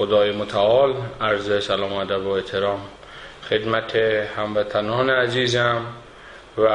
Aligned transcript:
خدای 0.00 0.32
متعال 0.32 0.94
عرض 1.20 1.64
سلام 1.64 1.92
ادب 1.92 2.26
و 2.26 2.28
احترام. 2.28 2.80
خدمت 3.50 3.96
هموطنان 4.36 5.10
عزیزم 5.10 5.86
و 6.58 6.68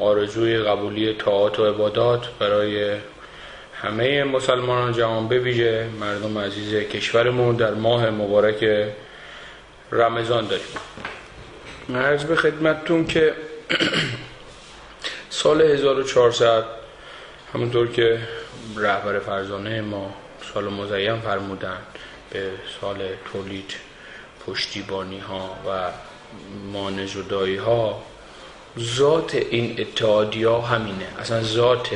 آرزوی 0.00 0.58
قبولی 0.58 1.14
طاعات 1.14 1.58
و 1.58 1.66
عبادات 1.66 2.28
برای 2.38 2.96
همه 3.82 4.24
مسلمانان 4.24 4.92
جهان 4.92 5.28
بویژه. 5.28 5.86
مردم 6.00 6.38
عزیز 6.38 6.74
کشورمون 6.74 7.56
در 7.56 7.74
ماه 7.74 8.10
مبارک 8.10 8.88
رمضان 9.92 10.46
داریم. 10.46 10.74
عرض 11.94 12.24
به 12.24 12.36
خدمتتون 12.36 13.06
که 13.06 13.34
سال 15.30 15.62
1400 15.62 16.64
همونطور 17.54 17.88
که 17.88 18.18
رهبر 18.76 19.18
فرزانه 19.18 19.80
ما 19.80 20.14
سال 20.54 20.68
مزین 20.68 21.20
فرمودن 21.20 21.78
به 22.30 22.50
سال 22.80 22.98
تولید 23.32 23.74
پشتیبانی 24.46 25.18
ها 25.18 25.56
و 25.66 25.90
مانع 26.72 27.06
زدایی 27.06 27.56
ها 27.56 28.02
ذات 28.78 29.34
این 29.34 29.76
اتحادیا 29.78 30.60
همینه. 30.60 31.06
اصلا 31.20 31.42
ذات 31.42 31.88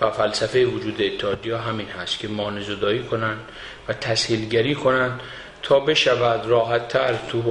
و 0.00 0.10
فلسفه 0.10 0.66
وجود 0.66 1.02
اتحادیا 1.02 1.58
همین 1.58 1.88
هست 1.88 2.18
که 2.18 2.28
مانع 2.28 2.60
زدایی 2.60 3.02
کنن 3.02 3.36
و 3.88 3.92
تسهیلگری 3.92 4.74
کنن 4.74 5.20
تا 5.62 5.80
بشود 5.80 6.46
راحت 6.46 6.88
تر 6.88 7.14
تو 7.28 7.42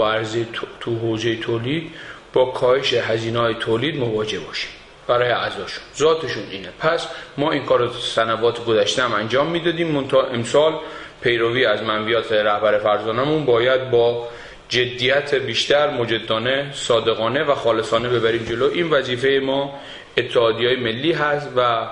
تو 0.79 0.95
حوزه 0.95 1.35
تولید 1.35 1.91
با 2.33 2.45
کاهش 2.45 2.93
هزینه 2.93 3.39
های 3.39 3.53
تولید 3.53 3.97
مواجه 3.97 4.39
باشیم. 4.39 4.69
برای 5.07 5.31
اعضاشون 5.31 5.83
ذاتشون 5.97 6.43
اینه. 6.51 6.69
پس 6.79 7.07
ما 7.37 7.51
این 7.51 7.65
کار 7.65 7.91
سنوات 8.01 8.65
گذشته 8.65 9.03
هم 9.03 9.13
انجام 9.13 9.47
می‌دادیم. 9.47 9.87
منتها 9.87 10.23
امسال 10.23 10.79
پیروی 11.21 11.65
از 11.65 11.83
منویات 11.83 12.31
رهبر 12.31 12.77
فرزانمون 12.79 13.45
باید 13.45 13.91
با 13.91 14.27
جدیت 14.69 15.35
بیشتر 15.35 15.89
مجدانه 15.89 16.71
صادقانه 16.73 17.43
و 17.43 17.55
خالصانه 17.55 18.09
ببریم 18.09 18.43
جلو. 18.43 18.69
این 18.73 18.89
وظیفه 18.89 19.41
ما 19.43 19.79
اتحادی 20.17 20.65
های 20.65 20.75
ملی 20.75 21.11
هست 21.11 21.49
و 21.55 21.87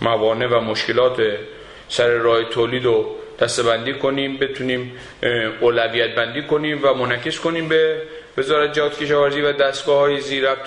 موانع 0.00 0.46
و 0.46 0.60
مشکلات 0.60 1.22
سر 1.88 2.08
راه 2.08 2.44
تولید 2.44 2.84
رو 2.84 3.16
دستبندی 3.40 3.94
کنیم 3.94 4.36
بتونیم 4.36 4.92
اولویت 5.60 6.14
بندی 6.14 6.42
کنیم 6.42 6.80
و 6.82 6.94
منعکس 6.94 7.40
کنیم 7.40 7.68
به 7.68 8.02
وزارت 8.38 8.72
جهاد 8.72 8.98
کشاورزی 8.98 9.40
و 9.40 9.52
دستگاه 9.52 9.98
های 9.98 10.16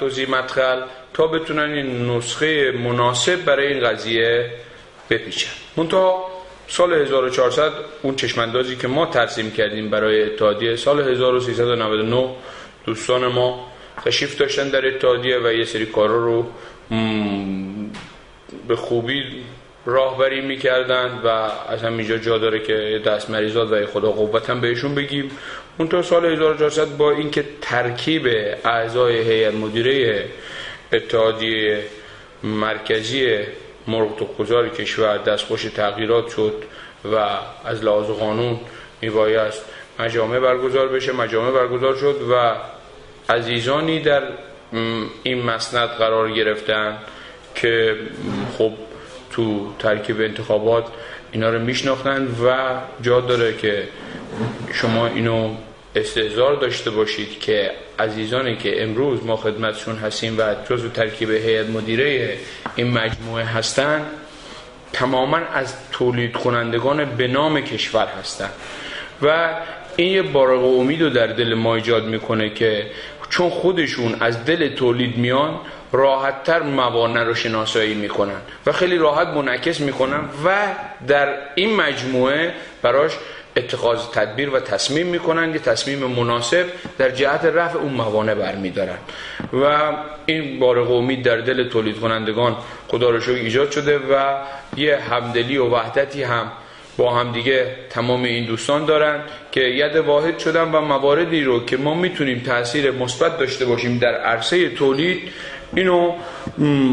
و 0.02 0.10
زیر 0.10 0.30
مدخل 0.30 0.82
تا 1.14 1.28
بتونن 1.28 1.72
این 1.74 2.10
نسخه 2.10 2.72
مناسب 2.72 3.46
برای 3.46 3.68
این 3.68 3.84
قضیه 3.84 4.52
بپیچن. 5.10 5.52
منتها 5.78 6.26
سال 6.68 6.94
1400 6.94 7.72
اون 8.02 8.16
چشماندازی 8.16 8.76
که 8.76 8.88
ما 8.88 9.06
ترسیم 9.06 9.52
کردیم 9.52 9.90
برای 9.90 10.24
اتحادیه 10.24 10.76
سال 10.76 11.00
1399 11.00 12.30
دوستان 12.86 13.28
ما 13.28 13.72
تشریف 14.06 14.38
داشتن 14.38 14.70
در 14.70 14.88
اتحادیه 14.88 15.40
و 15.40 15.54
یه 15.54 15.66
سری 15.66 15.86
کارا 15.86 16.26
رو 16.26 16.46
به 18.68 18.76
خوبی 18.76 19.24
راهبری 19.88 20.42
می‌کردند 20.42 21.26
و 21.26 21.28
از 21.70 21.84
همینجا 21.84 22.18
جا 22.18 22.38
داره 22.38 22.60
که 22.60 23.02
دست 23.06 23.30
مریضات 23.30 23.72
و 23.72 23.86
خدا 23.86 24.12
قوت 24.12 24.50
هم 24.50 24.62
بهشون 24.62 24.96
بگیم. 24.96 25.32
اون 25.78 25.88
تا 25.88 26.02
سال 26.02 26.26
1400 26.26 26.98
با 26.98 27.12
اینکه 27.12 27.46
ترکیب 27.62 28.28
اعضای 28.66 29.18
هیئت 29.18 29.54
مدیره 29.54 30.26
اتحادیه 30.94 31.84
مرکزی 32.44 33.38
مرغ 33.88 34.16
تخمگذار 34.16 34.70
کشور 34.70 35.18
دستخوش 35.18 35.64
تغییرات 35.64 36.30
شد 36.30 36.54
و 37.14 37.16
از 37.66 37.84
لحاظ 37.84 38.06
قانون 38.06 38.60
میبایست 39.02 39.66
مجامع 40.00 40.40
برگزار 40.40 40.88
بشه 40.88 41.12
مجامع 41.12 41.52
برگزار 41.52 41.96
شد 41.96 42.22
و 42.32 42.56
عزیزانی 43.34 44.00
در 44.00 44.24
این 45.24 45.44
مسند 45.44 45.90
قرار 45.90 46.32
گرفتن 46.32 46.98
که 47.56 47.96
خب 48.58 48.72
تو 49.38 49.74
ترکیب 49.80 50.22
انتخابات 50.22 50.86
اینا 51.32 51.50
رو 51.50 51.60
میشناختن 51.60 52.28
و 52.46 52.56
جا 53.02 53.22
داره 53.22 53.58
که 53.58 53.88
شما 54.74 55.08
اینو 55.08 55.56
استعزار 55.96 56.56
داشته 56.56 56.92
باشید 56.92 57.40
که 57.40 57.72
عزیزانی 58.00 58.56
که 58.56 58.84
امروز 58.84 59.26
ما 59.26 59.36
خدمتشون 59.36 59.96
هستیم 59.96 60.40
و 60.40 60.56
جزو 60.70 60.90
ترکیب 60.90 61.32
هیئت 61.32 61.70
مدیره 61.70 62.38
این 62.76 62.92
مجموعه 62.92 63.46
هستن 63.46 64.06
تماما 64.94 65.38
از 65.38 65.74
تولید 65.92 66.34
کنندگان 66.34 67.06
به 67.06 67.28
نام 67.28 67.62
کشور 67.62 68.08
هستن. 68.20 68.50
و 69.22 69.50
این 69.96 70.14
یه 70.14 70.22
بارق 70.22 70.64
امید 70.64 71.02
رو 71.02 71.10
در 71.10 71.28
دل 71.28 71.54
ما 71.54 71.76
ایجاد 71.76 72.06
می‌کنه 72.06 72.50
که 72.50 72.86
چون 73.30 73.50
خودشون 73.50 74.16
از 74.20 74.46
دل 74.46 74.76
تولید 74.76 75.18
میان 75.18 75.60
راحتتر 75.92 76.62
موانع 76.62 77.24
رو 77.24 77.36
شناسایی 77.36 77.94
می‌کنن 77.94 78.42
و 78.66 78.72
خیلی 78.72 78.98
راحت 78.98 79.28
منعکس 79.28 79.80
می‌کنن 79.80 80.20
و 80.46 80.56
در 81.08 81.34
این 81.56 81.76
مجموعه 81.76 82.54
براش 82.82 83.12
اتخاذ 83.58 84.00
تدبیر 84.14 84.50
و 84.50 84.60
تصمیم 84.60 85.08
می‌کنن 85.08 85.54
یه 85.54 85.60
تصمیم 85.60 86.00
مناسب 86.00 86.66
در 86.98 87.10
جهت 87.10 87.46
رفع 87.46 87.78
اون 87.78 87.94
موانع 87.94 88.34
برمیدارن. 88.34 88.98
و 89.54 89.94
این 90.26 90.60
بارق 90.60 90.92
امید 90.92 91.24
در 91.24 91.38
دل 91.38 91.70
تولید 91.70 92.00
کنندگان 92.00 92.58
خدا 92.88 93.10
رو 93.10 93.34
ایجاد 93.34 93.72
شده 93.72 93.98
و 93.98 94.36
یه 94.78 94.98
همدلی 94.98 95.58
و 95.58 95.66
وحدتی 95.66 96.24
هم 96.24 96.52
با 96.98 97.16
هم 97.16 97.32
دیگه 97.32 97.76
تمام 97.90 98.24
این 98.24 98.46
دوستان 98.46 98.86
دارن 98.86 99.24
که 99.52 99.62
ید 99.62 99.96
واحد 99.96 100.40
شدن 100.40 100.72
و 100.72 100.82
مواردی 100.82 101.44
رو 101.44 101.66
که 101.66 101.78
ما 101.78 101.94
می‌تونیم 101.94 102.40
تاثیر 102.40 102.92
مثبت 102.92 103.40
داشته 103.40 103.66
باشیم 103.66 103.98
در 103.98 104.16
عرصه 104.16 104.70
تولید 104.70 105.32
اینو 105.76 106.14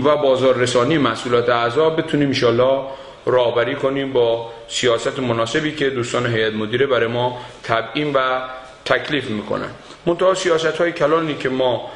و 0.05 0.17
بازار 0.17 0.57
رسانی 0.57 0.99
مسئولات 0.99 1.49
اعضا 1.49 1.91
بتونیم 1.91 2.29
انشالله 2.29 2.83
راهبری 3.27 3.75
کنیم 3.75 4.13
با 4.13 4.51
سیاست 4.69 5.19
مناسبی 5.19 5.73
که 5.73 5.91
دوستان 5.91 6.27
هیئت 6.27 6.53
مدیره 6.53 6.87
برای 6.87 7.07
ما 7.07 7.39
تبیین 7.63 8.13
و 8.13 8.41
تکلیف 8.85 9.31
می‌کنن. 9.31 9.71
منتها 10.07 10.35
سیاست 10.35 10.67
های 10.67 10.93
کلانی 10.93 11.35
که 11.35 11.49
ما 11.49 11.91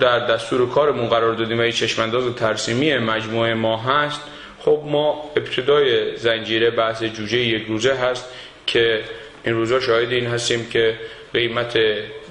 در 0.00 0.26
دستور 0.26 0.68
کارمون 0.68 1.08
قرار 1.08 1.34
دادیم 1.34 1.60
و 1.60 1.70
چشمانداز 1.70 2.34
ترسیمی 2.34 2.98
مجموعه 2.98 3.54
ما 3.54 3.76
هست 3.76 4.20
خب 4.64 4.82
ما 4.86 5.30
ابتدای 5.36 6.16
زنجیره 6.16 6.70
بحث 6.70 7.02
جوجه 7.02 7.38
یک 7.38 7.66
روزه 7.66 7.94
هست 7.94 8.24
که 8.66 9.00
این 9.44 9.54
روزا 9.54 9.80
شاهد 9.80 10.12
این 10.12 10.26
هستیم 10.26 10.66
که 10.70 10.94
قیمت 11.32 11.78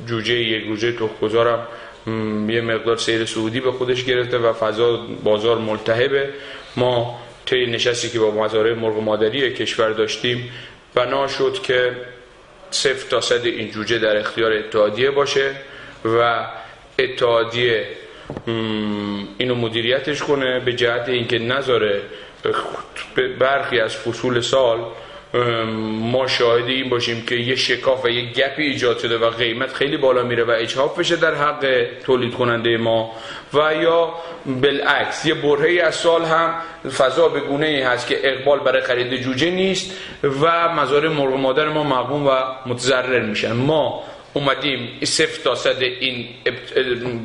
جوجه 0.08 0.34
یک 0.34 0.68
روزه 0.68 0.92
تخمگذارم 0.92 1.68
یه 2.08 2.62
مقدار 2.62 2.98
سیر 2.98 3.26
سعودی 3.26 3.60
به 3.60 3.72
خودش 3.72 4.04
گرفته 4.04 4.38
و 4.38 4.54
فضا 4.54 4.98
بازار 5.24 5.58
ملتهبه. 5.58 6.30
ما 6.78 7.20
طی 7.46 7.66
نشستی 7.66 8.10
که 8.10 8.20
با 8.20 8.32
مزارع 8.32 8.74
مرغ 8.74 9.00
مادری 9.00 9.54
کشور 9.54 9.90
داشتیم 9.90 10.52
بنا 10.96 11.28
شد 11.28 11.62
که 11.64 11.92
صفر 12.72 13.10
تا 13.10 13.22
صد 13.22 13.46
این 13.46 13.72
جوجه 13.72 14.00
در 14.00 14.18
اختیار 14.18 14.54
اتحادیه 14.54 15.12
باشه 15.12 15.56
و 16.06 16.46
اتحادیه 17.00 17.88
اینو 19.38 19.56
مدیریتش 19.56 20.24
کنه 20.24 20.60
به 20.60 20.74
جهت 20.74 21.10
اینکه 21.10 21.40
نذاره 21.40 22.02
برخی 23.40 23.80
از 23.80 23.96
فصول 23.96 24.42
سال 24.42 24.80
ما 25.34 26.28
شاهد 26.28 26.68
این 26.68 26.90
باشیم 26.90 27.26
که 27.26 27.36
یه 27.36 27.56
شکاف 27.56 28.06
و 28.06 28.10
یه 28.10 28.32
گپی 28.32 28.64
ایجاد 28.64 28.98
شده 28.98 29.18
و 29.18 29.30
قیمت 29.30 29.74
خیلی 29.74 29.98
بالا 29.98 30.24
میره 30.24 30.44
و 30.44 30.52
اجهاف 30.52 31.00
بشه 31.00 31.16
در 31.16 31.34
حق 31.34 31.88
تولید 32.04 32.34
کننده 32.34 32.78
ما. 32.78 33.12
و 33.54 33.76
یا 33.76 34.14
بالعکس 34.46 35.26
یه 35.26 35.34
برهه 35.34 35.84
از 35.84 35.96
سال 35.96 36.26
هم 36.26 36.54
فضا 36.98 37.28
به 37.28 37.40
گونه 37.40 37.66
ای 37.66 37.82
هست 37.82 38.08
که 38.08 38.20
اقبال 38.24 38.60
برای 38.60 38.82
خرید 38.82 39.22
جوجه 39.22 39.52
نیست 39.52 39.98
و 40.24 40.70
مزارع 40.70 41.10
مرغ 41.10 41.34
مادر 41.34 41.70
ما 41.70 41.84
مقبون 41.84 42.24
و 42.24 42.32
متضرر 42.66 43.22
میشن. 43.22 43.52
ما 43.52 44.04
اومدیم 44.34 44.90
صفر 45.04 45.44
تا 45.44 45.56
صد 45.56 45.82
این 45.82 46.28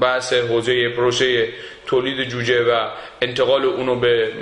بحث 0.01 0.33
حوزه 0.33 0.89
پروسه 0.89 1.49
تولید 1.87 2.29
جوجه 2.29 2.63
و 2.63 2.89
انتقال 3.23 3.65
اونو 3.65 3.97
به 3.97 4.33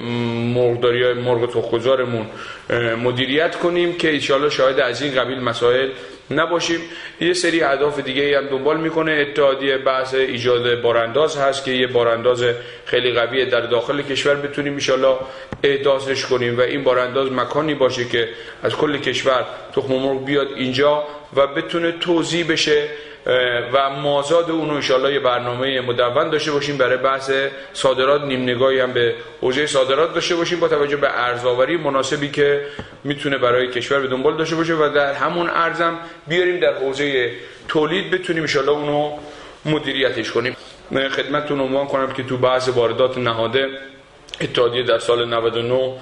مرغداری 0.55 1.03
های 1.03 1.15
مرغ 1.15 1.51
تخمگذارمون 1.51 2.27
مدیریت 3.05 3.57
کنیم 3.57 3.93
که 3.93 4.11
ایشالا 4.11 4.51
شاهد 4.51 4.81
از 4.81 5.03
این 5.03 5.15
قبیل 5.15 5.41
مسائل 5.41 5.89
نباشیم. 6.31 6.81
یه 7.21 7.33
سری 7.33 7.63
اهداف 7.63 8.01
دیگه 8.01 8.39
هم 8.39 8.47
دنبال 8.47 8.81
می‌کنه. 8.81 9.13
اتحادیه 9.13 9.79
بحث 9.79 10.15
ایجاد 10.15 10.83
بارانداز 10.83 11.37
هست 11.37 11.65
که 11.65 11.71
یه 11.71 11.87
بارانداز 11.87 12.45
خیلی 12.85 13.13
قویه 13.13 13.45
در 13.45 13.61
داخل 13.61 14.03
کشور 14.03 14.35
بتونیم 14.35 14.75
ایشالا 14.75 15.19
احداثش 15.63 16.27
کنیم 16.27 16.59
و 16.59 16.61
این 16.61 16.85
بارانداز 16.85 17.33
مکانی 17.33 17.75
باشه 17.75 18.05
که 18.05 18.29
از 18.63 18.77
کل 18.77 18.99
کشور 18.99 19.45
تخم 19.77 19.93
مرغ 19.93 20.25
بیاد 20.25 20.49
اینجا 20.57 21.05
و 21.37 21.47
بتونه 21.47 21.93
توضیح 21.93 22.47
بشه 22.49 22.89
و 23.73 23.91
مازاد 23.91 24.51
اون 24.51 24.71
انشالله 24.71 25.13
یه 25.13 25.21
برنامه 25.21 25.81
مدون 25.81 26.31
داشته 26.31 26.53
باشیم 26.53 26.77
برای 26.77 26.97
بحث 26.97 27.31
صادرات. 27.73 28.23
نیم 28.23 28.43
نگاهی 28.43 28.81
هم 28.81 28.93
به 28.93 29.15
حوزه 29.41 29.67
صادرات 29.67 30.15
داشته 30.15 30.37
باشیم 30.37 30.61
با 30.61 30.69
توجه 30.69 30.97
به 30.97 31.09
ارزآوری 31.25 31.77
مناسبی 31.77 32.29
که 32.29 32.65
می‌تونه 33.05 33.39
برای 33.39 33.71
کشور 33.71 34.01
به 34.01 34.07
دنبال 34.07 34.37
داشته 34.37 34.57
باشه 34.57 34.75
و 34.75 34.89
در 34.95 35.13
همون 35.13 35.51
ارزم 35.51 35.99
بیاریم 36.27 36.61
در 36.61 36.75
حوزه 36.75 37.31
تولید 37.69 38.11
بتونیم 38.11 38.43
انشالله 38.43 38.73
اونو 38.73 39.19
مدیریتش 39.65 40.31
کنیم. 40.31 40.57
خدمتتون 40.93 41.61
عنوان 41.61 41.87
کنم 41.87 42.13
که 42.13 42.23
تو 42.23 42.37
بحث 42.37 42.69
واردات 42.69 43.19
نهاده 43.19 43.69
اتحادیه 44.41 44.83
در 44.83 44.99
سال 44.99 45.29
99 45.29 45.93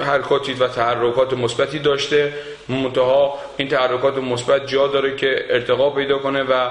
حرکاتی 0.00 0.52
و 0.52 0.68
تحرکات 0.68 1.32
مثبتی 1.32 1.78
داشته. 1.78 2.32
منتها 2.68 3.38
این 3.56 3.68
تحرکات 3.68 4.18
مثبت 4.18 4.66
جا 4.66 4.86
داره 4.86 5.16
که 5.16 5.44
ارتقا 5.50 5.90
پیدا 5.90 6.18
کنه 6.18 6.42
و 6.42 6.70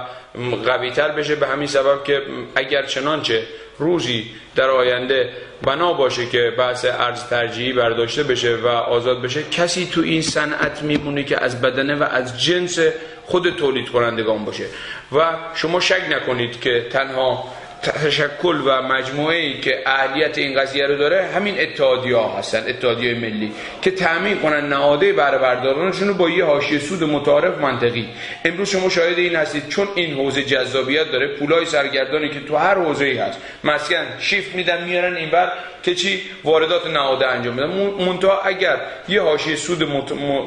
قویتر 0.66 1.12
بشه. 1.12 1.36
به 1.36 1.48
همین 1.48 1.68
سبب 1.68 2.04
که 2.04 2.22
اگر 2.56 2.84
چنانچه 2.86 3.44
روزی 3.80 4.26
در 4.56 4.70
آینده 4.70 5.30
بنا 5.62 5.94
باشه 5.94 6.26
که 6.26 6.54
بحث 6.58 6.86
ارز 6.86 7.24
ترجیحی 7.24 7.74
برداشته 7.74 8.24
بشه 8.24 8.56
و 8.56 8.68
آزاد 8.68 9.22
بشه 9.22 9.44
کسی 9.44 9.86
تو 9.86 10.02
این 10.02 10.22
صنعت 10.22 10.84
میمونه 10.84 11.24
که 11.24 11.44
از 11.44 11.62
بدنه 11.62 11.96
و 11.96 12.04
از 12.04 12.44
جنس 12.44 12.80
خود 13.26 13.50
تولید 13.50 13.90
کنندگان 13.90 14.46
باشه. 14.46 14.66
و 15.12 15.38
شما 15.54 15.80
شک 15.80 16.02
نکنید 16.10 16.62
که 16.62 16.86
تنها 16.90 17.44
تشکل 17.92 18.62
و 18.66 18.82
مجموعه 18.82 19.38
ای 19.38 19.62
که 19.62 19.84
اهلیت 19.86 20.38
این 20.38 20.60
قضیه 20.60 20.88
رو 20.88 20.98
داره 20.98 21.26
همین 21.36 21.60
اتحادیه 21.60 22.18
ها 22.18 22.38
هستن 22.38 22.64
اتحادیه 22.68 23.14
ملی 23.14 23.52
که 23.82 23.92
تامین 23.92 24.40
کنن 24.40 24.68
نهاده 24.70 25.14
بر 25.14 25.38
بردارانشون 25.38 26.08
رو 26.08 26.14
با 26.14 26.30
یه 26.30 26.46
حاشیه 26.46 26.80
سود 26.80 27.04
متعارف 27.04 27.58
منطقی. 27.58 28.10
امروز 28.46 28.70
شما 28.70 28.90
شاهد 28.90 29.18
این 29.18 29.36
هستید 29.36 29.68
چون 29.68 29.88
این 29.96 30.14
حوزه 30.14 30.44
جذابیت 30.44 31.12
داره 31.12 31.28
پولای 31.28 31.66
سرگردانی 31.66 32.30
که 32.30 32.40
تو 32.40 32.56
هر 32.56 32.76
حوزه 32.76 33.06
ای 33.06 33.18
هست 33.18 33.40
مسکن 33.64 34.06
شیفت 34.20 34.56
میدن 34.56 34.84
میارن 34.84 35.16
اینور 35.16 35.52
که 35.84 35.96
چی؟ 35.96 36.22
واردات 36.44 36.88
نهاده 36.88 37.28
انجام 37.28 37.54
میدن 37.54 37.70
منتها 38.06 38.42
اگر 38.42 38.78
یه 39.08 39.22
حاشیه 39.22 39.56
سود 39.56 39.84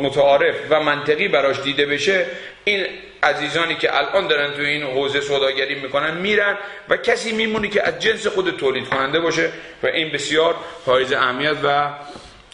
متعارف 0.00 0.54
و 0.70 0.80
منطقی 0.80 1.28
براش 1.28 1.60
دیده 1.60 1.86
بشه 1.86 2.26
این 2.68 2.86
عزیزانی 3.22 3.74
که 3.74 3.96
الان 3.96 4.28
دارن 4.28 4.52
تو 4.52 4.62
این 4.62 4.82
حوزه 4.82 5.20
سوداگری 5.20 5.74
می‌کنن 5.74 6.16
میرن 6.16 6.58
و 6.88 6.96
کسی 6.96 7.32
میمونه 7.32 7.68
که 7.68 7.86
از 7.86 7.98
جنس 7.98 8.26
خود 8.26 8.56
تولید 8.56 8.88
کننده 8.88 9.20
باشه 9.20 9.50
و 9.82 9.86
این 9.86 10.12
بسیار 10.12 10.54
حائز 10.86 11.12
اهمیت 11.12 11.56
و 11.64 11.90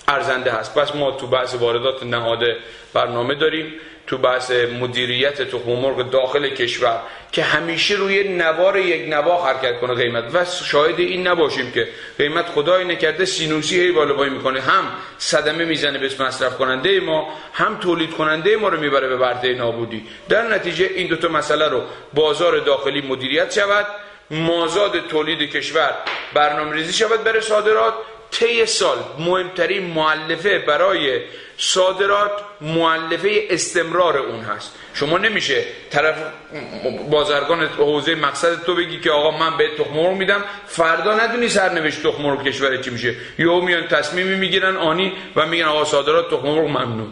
ارزنده 0.09 0.51
هست. 0.51 0.75
پس 0.75 0.95
ما 0.95 1.11
تو 1.11 1.27
بحث 1.27 1.55
واردات 1.55 2.03
نهاده 2.03 2.57
برنامه 2.95 3.35
داریم. 3.35 3.73
تو 4.07 4.19
بحث 4.19 4.51
مدیریت 4.51 5.43
تخم 5.43 5.71
مرغ 5.71 6.11
داخل 6.11 6.49
کشور 6.49 7.01
که 7.33 7.43
همیشه 7.43 7.95
روی 7.95 8.29
نوار 8.29 8.79
یک 8.79 9.09
نوا 9.09 9.47
حرکت 9.47 9.81
کنه 9.81 9.95
قیمت. 9.95 10.35
و 10.35 10.45
شاهد 10.45 11.01
این 11.01 11.27
نباشیم 11.27 11.71
که 11.71 11.89
قیمت 12.19 12.47
خدای 12.47 12.85
نکرده 12.85 13.25
سینوسی 13.25 13.81
هی 13.81 13.93
بالا 13.93 14.15
پایین 14.15 14.33
می‌کنه. 14.35 14.61
هم 14.61 14.85
صدمه 15.19 15.65
می‌زنه 15.65 15.99
به 15.99 16.11
مصرف 16.21 16.59
کننده 16.59 17.01
ما 17.01 17.29
هم 17.53 17.79
تولید 17.79 18.11
کننده 18.11 18.57
ما 18.57 18.69
رو 18.69 18.81
می‌بره 18.81 19.09
به 19.09 19.17
برده 19.17 19.55
نابودی. 19.55 20.07
در 20.29 20.43
نتیجه 20.43 20.91
این 20.95 21.07
دوتا 21.07 21.29
مسئله 21.29 21.69
رو 21.69 21.83
بازار 22.15 22.59
داخلی 22.59 23.01
مدیریت 23.01 23.53
شود 23.53 23.87
مازاد 24.31 25.07
تولید 25.09 25.51
کشور 25.51 25.95
برنامه 26.35 26.73
ریزی 26.73 26.93
شود 26.93 27.25
بر 27.25 27.41
صادرات 27.41 27.95
طی 28.39 28.67
سال 28.67 28.99
مهمترین 29.19 29.87
معلفه 29.87 30.59
برای 30.59 31.21
صادرات 31.59 32.33
معلفه 32.61 33.43
استمرار 33.51 34.19
اون 34.19 34.41
هست. 34.41 34.75
شما 34.95 35.19
نمیشه 35.19 35.65
طرف 35.91 36.17
بازرگان 37.11 37.67
حوزه 37.67 38.15
مقصد 38.15 38.65
تو 38.65 38.75
بگی 38.75 39.01
که 39.01 39.11
آقا 39.11 39.31
من 39.31 39.57
به 39.57 39.69
تخم 39.79 40.17
میدم. 40.17 40.45
فردا 40.67 41.15
ندونی 41.15 41.49
سرنوشت 41.49 42.03
تخم 42.03 42.23
مرغ 42.23 42.45
کشور 42.45 42.77
چی 42.77 42.91
میشه. 42.91 43.15
یا 43.39 43.61
میان 43.61 43.89
تصمیمی 43.89 44.35
می‌گیرن 44.35 44.77
آنی 44.77 45.13
و 45.37 45.47
میگن 45.47 45.65
آقا 45.65 45.85
صادرات 45.85 46.31
تخم 46.31 46.49
مرغ 46.49 46.69
ممنوع. 46.69 47.09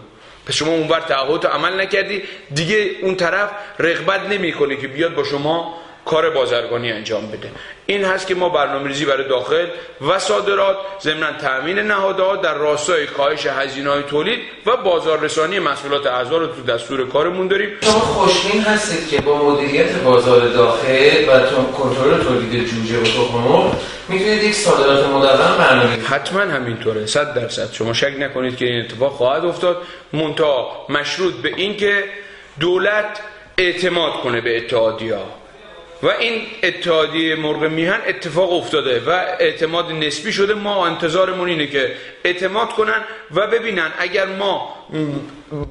پس 0.47 0.55
شما 0.55 0.73
اونور 0.73 1.01
تعهد 1.01 1.47
عمل 1.47 1.81
نکردی. 1.81 2.23
دیگه 2.55 2.91
اون 3.03 3.15
طرف 3.15 3.51
رغبت 3.79 4.21
نمی‌کنه 4.21 4.77
که 4.77 4.89
بیاد 4.89 5.15
با 5.15 5.25
شما 5.25 5.83
کار 6.04 6.31
بازرگانی 6.31 6.93
انجام 6.93 7.26
بده. 7.26 7.50
این 7.87 8.04
هست 8.04 8.26
که 8.26 8.34
ما 8.34 8.49
برنامه 8.49 8.88
ریزی 8.88 9.04
برای 9.04 9.28
داخل 9.28 9.66
و 10.08 10.19
صادرات 10.19 10.76
ضمن 11.00 11.38
تامین 11.38 11.78
نهادها 11.78 12.37
در 12.37 12.54
راستای 12.54 13.06
کاهش 13.06 13.46
هزینه 13.46 13.90
های 13.90 14.02
تولید 14.02 14.40
و 14.66 14.76
بازاررسانی 14.76 15.58
محصولات 15.58 16.06
اعضا 16.06 16.38
رو 16.38 16.46
تو 16.46 16.62
دستور 16.62 17.08
کارمون 17.08 17.49
داریم. 17.49 17.69
شما 17.81 17.93
خوشبین 17.93 18.62
هستید 18.62 19.08
که 19.08 19.20
با 19.20 19.50
مدیریت 19.50 19.93
بازار 19.93 20.49
داخل 20.49 21.28
و 21.28 21.62
کنترل 21.72 22.25
تولید 22.25 22.66
جوجه 22.66 22.99
و 22.99 23.04
تخم 23.04 23.76
می‌تونید 24.08 24.43
یک 24.43 24.54
صادرات 24.54 25.06
مدون 25.06 25.58
برنامه 25.58 26.04
حتما 26.04 26.40
همینطوره. 26.40 27.06
صد 27.06 27.34
درصد. 27.34 27.72
شما 27.72 27.93
شک 27.93 28.12
نکنید 28.19 28.56
که 28.56 28.64
این 28.64 28.81
اتفاق 28.84 29.12
خواهد 29.12 29.44
افتاد. 29.44 29.82
منتها 30.12 30.87
مشروط 30.88 31.34
به 31.34 31.52
اینکه 31.56 32.04
دولت 32.60 33.20
اعتماد 33.58 34.12
کنه 34.12 34.40
به 34.40 34.56
اتحادیه 34.56 35.16
و 36.02 36.06
این 36.06 36.43
اتحادیه 36.62 37.37
مرغ 37.37 37.62
میهن 37.62 38.00
اتفاق 38.06 38.52
افتاده 38.52 39.00
و 39.06 39.10
اعتماد 39.38 39.93
نسبی 39.93 40.32
شده. 40.32 40.54
ما 40.54 40.87
انتظارمون 40.87 41.49
اینه 41.49 41.66
که 41.66 41.93
اعتماد 42.25 42.69
کنن 42.69 43.00
و 43.34 43.46
ببینن 43.46 43.90
اگر 43.99 44.26
ما 44.26 44.75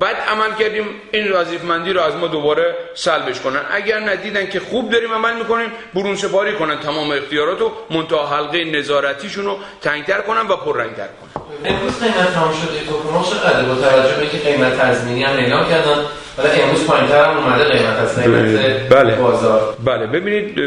بد 0.01 0.15
عمل 0.15 0.55
کردیم 0.59 0.85
این 1.11 1.31
وظیفمندی 1.31 1.93
رو 1.93 2.01
از 2.01 2.15
ما 2.15 2.27
دوباره 2.27 2.75
سلبش 2.93 3.39
کنن. 3.39 3.61
اگر 3.71 3.99
ندیدن 3.99 4.49
که 4.49 4.59
خوب 4.59 4.89
داریم 4.89 5.13
عمل 5.13 5.35
می‌کنیم 5.35 5.71
برون 5.93 6.15
سپاری 6.15 6.53
کنن 6.53 6.79
تمام 6.79 7.11
اختیارات 7.11 7.59
رو 7.59 7.71
منتها 7.89 8.27
حلقه 8.27 8.63
نظارتیشون 8.63 9.45
رو 9.45 9.57
تنگتر 9.81 10.21
کنن 10.21 10.41
و 10.41 10.55
پررنگتر 10.55 11.07
کنن. 11.07 11.43
امروز 11.65 11.99
قیمت 11.99 12.33
تمام 12.33 12.53
شده. 12.53 12.79
کوپن 12.79 13.29
چقدر 13.29 13.63
با 13.63 13.75
توجه 13.75 14.15
به 14.19 14.27
که 14.27 14.37
قیمت 14.37 14.79
تضمینی 14.79 15.23
هم 15.23 15.37
اعلام 15.37 15.69
کردن 15.69 16.05
ولی 16.37 16.61
امروز 16.61 16.87
پایینتر 16.87 17.23
هم 17.23 17.37
اومده 17.37 17.63
قیمت 17.63 17.97
از 17.99 18.23
قیمت 18.23 18.89
بله. 18.89 19.15
بازار. 19.15 19.77
بله. 19.85 20.07
ببینید 20.07 20.59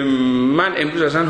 من 0.57 0.75
امروز 0.77 1.03
اصلا 1.03 1.27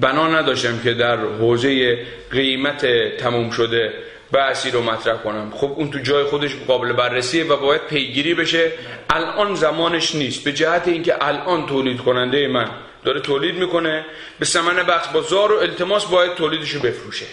بنا 0.00 0.28
نداشتم 0.28 0.80
که 0.84 0.94
در 0.94 1.16
حوزه 1.16 1.98
قیمت 2.30 2.86
تموم 3.16 3.50
شده 3.50 3.92
بحثی 4.32 4.70
رو 4.70 4.82
مطرح 4.82 5.16
کنم. 5.16 5.52
خب 5.54 5.72
اون 5.76 5.90
تو 5.90 5.98
جای 5.98 6.24
خودش 6.24 6.50
قابل 6.68 6.92
بررسیه 6.92 7.44
و 7.44 7.56
باید 7.56 7.80
پیگیری 7.86 8.34
بشه. 8.34 8.72
الان 9.10 9.54
زمانش 9.54 10.14
نیست. 10.14 10.44
به 10.44 10.52
جهت 10.52 10.88
اینکه 10.88 11.14
الان 11.20 11.66
تولید 11.66 11.98
کننده 11.98 12.48
من 12.48 12.66
داره 13.04 13.20
تولید 13.20 13.54
می‌کنه 13.54 14.04
به 14.38 14.44
ثمن 14.44 14.82
بخش 14.82 15.08
بازار 15.08 15.52
و 15.52 15.56
التماس 15.56 16.04
باید 16.04 16.34
تولیدشو 16.34 16.80
بفروشه. 16.80 17.26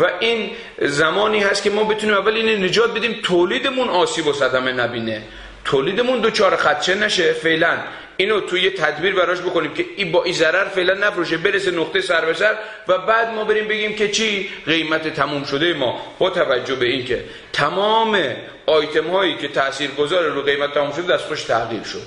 و 0.00 0.04
این 0.20 0.50
زمانی 0.78 1.40
هست 1.40 1.62
که 1.62 1.70
ما 1.70 1.84
بتونیم 1.84 2.16
اول 2.16 2.32
این 2.32 2.64
نجات 2.64 2.94
بدیم 2.94 3.16
تولیدمون 3.22 3.88
آسیب 3.88 4.26
و 4.26 4.32
صدمه 4.32 4.72
نبینه. 4.72 5.22
تولیدمون 5.64 6.20
دوچار 6.20 6.56
خدشه 6.56 6.94
نشه 6.94 7.32
فعلا. 7.32 7.78
اینو 8.16 8.40
توی 8.40 8.70
تدبیر 8.70 9.14
براش 9.14 9.40
بکنیم 9.40 9.74
که 9.74 9.84
این 9.96 10.12
با 10.12 10.24
این 10.24 10.34
ضرر 10.34 10.68
فعلا 10.68 10.94
نفروشه 10.94 11.36
برسه 11.36 11.70
نقطه 11.70 12.00
سر 12.00 12.24
به 12.24 12.34
سر 12.34 12.54
و 12.88 12.98
بعد 12.98 13.28
ما 13.28 13.44
بریم 13.44 13.68
بگیم 13.68 13.94
که 13.94 14.08
چی؟ 14.08 14.48
قیمت 14.66 15.14
تموم 15.14 15.44
شده 15.44 15.74
ما. 15.74 16.00
با 16.18 16.30
توجه 16.30 16.74
به 16.74 16.86
این 16.86 17.04
که 17.04 17.24
تمام 17.52 18.18
آیتم 18.66 19.06
هایی 19.06 19.36
که 19.36 19.48
تأثیر 19.48 19.90
گذار 19.90 20.24
رو 20.24 20.42
قیمت 20.42 20.74
تموم 20.74 20.92
شده 20.92 21.14
دستخوش 21.14 21.42
تغییر 21.42 21.82
شد. 21.82 22.02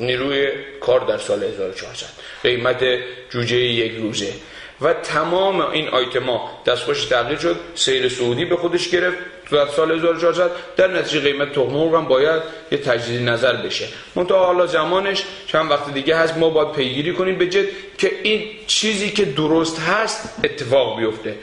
نیروی 0.00 0.50
کار 0.80 1.00
در 1.00 1.18
سال 1.18 1.44
1400 1.44 2.06
قیمت 2.42 2.84
جوجه 3.30 3.56
یک 3.56 3.92
روزه. 3.96 4.32
و 4.80 4.92
تمام 4.92 5.60
این 5.60 5.88
آیتما 5.88 6.62
دستخوش 6.66 7.04
تغییر 7.04 7.38
شد. 7.38 7.56
سیر 7.74 8.08
سعودی 8.08 8.44
به 8.44 8.56
خودش 8.56 8.88
گرفت. 8.88 9.18
در 9.52 9.66
سال 9.66 9.92
1400 9.92 10.50
در 10.76 10.88
نتیجه 10.88 11.20
قیمت 11.20 11.52
تخم 11.52 11.72
مرغ 11.72 11.94
هم 11.94 12.04
باید 12.04 12.42
یه 12.72 12.78
تجدید 12.78 13.28
نظر 13.28 13.56
بشه. 13.56 13.86
منتها 14.16 14.46
حالا 14.46 14.66
زمانش 14.66 15.24
چند 15.46 15.70
وقت 15.70 15.94
دیگه 15.94 16.16
هست 16.16 16.36
ما 16.36 16.50
باید 16.50 16.72
پیگیری 16.72 17.12
کنیم 17.12 17.38
به 17.38 17.46
جد 17.46 17.64
که 17.98 18.10
این 18.22 18.42
چیزی 18.66 19.10
که 19.10 19.24
درست 19.24 19.80
هست 19.80 20.40
اتفاق 20.44 20.98
بیفته. 20.98 21.34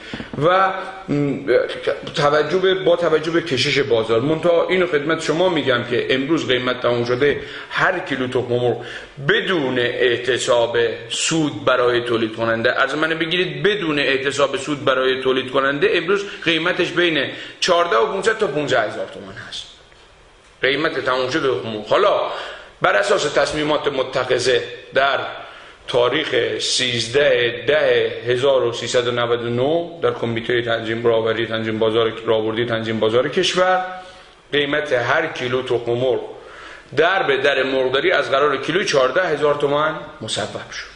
و 0.45 0.73
توجه 2.15 2.57
به 2.57 2.73
با 2.73 2.95
توجه 2.95 3.31
به 3.31 3.41
کشش 3.41 3.79
بازار. 3.79 4.21
منتها 4.21 4.67
اینو 4.67 4.87
خدمت 4.87 5.21
شما 5.21 5.49
میگم 5.49 5.83
که 5.83 6.07
امروز 6.09 6.47
قیمت 6.47 6.81
تموم 6.81 7.05
شده 7.05 7.39
هر 7.69 7.99
کیلو 7.99 8.27
تخم 8.27 8.53
مرغ 8.53 8.85
بدون 9.29 9.79
اعتصاب 9.79 10.77
سود 11.09 11.65
برای 11.65 12.01
تولید 12.01 12.35
کننده. 12.35 12.81
از 12.81 12.95
من 12.95 13.09
بگیرید 13.09 13.63
بدون 13.63 13.99
اعتصاب 13.99 14.57
سود 14.57 14.85
برای 14.85 15.21
تولید 15.21 15.51
کننده 15.51 15.89
امروز 15.93 16.25
قیمتش 16.45 16.91
بین 16.91 17.25
14 17.59 17.94
و 18.01 18.05
500 18.05 18.37
تا 18.37 18.47
15 18.47 18.81
هزار 18.81 19.07
تومان 19.13 19.35
هست. 19.49 19.65
قیمت 20.61 20.99
تموم 20.99 21.29
شده 21.29 21.49
حالا 21.89 22.21
بر 22.81 22.95
اساس 22.95 23.23
تصمیمات 23.23 23.87
متخذه 23.87 24.63
در 24.93 25.19
تاریخ 25.87 26.59
13 26.59 27.65
ده 27.67 28.11
1399 28.27 29.99
در 30.01 30.11
کمیته 30.11 30.61
تنظیم 30.61 31.07
راوری 31.07 31.47
تنظیم 31.47 31.79
بازار 31.79 32.13
راوردی 32.25 32.65
تنظیم 32.65 32.99
بازار 32.99 33.29
کشور 33.29 33.85
قیمت 34.51 34.93
هر 34.93 35.27
کیلو 35.27 35.61
تخم 35.61 35.91
مرغ 35.91 36.21
در 36.97 37.23
به 37.23 37.37
در 37.37 37.63
مرغداری 37.63 38.11
از 38.11 38.31
قرار 38.31 38.57
کیلو 38.57 38.83
14 38.83 39.27
هزار 39.27 39.55
تومن 39.55 39.95
مصوب 40.21 40.71
شد. 40.71 40.95